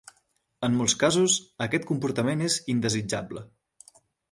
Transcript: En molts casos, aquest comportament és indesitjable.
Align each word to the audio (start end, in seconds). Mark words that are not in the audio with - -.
En 0.67 0.77
molts 0.79 0.95
casos, 1.03 1.35
aquest 1.67 1.85
comportament 1.91 2.43
és 2.47 2.57
indesitjable. 2.75 3.47